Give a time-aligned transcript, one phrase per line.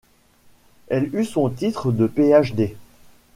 [0.87, 2.75] Elle eut son titre de Ph.D.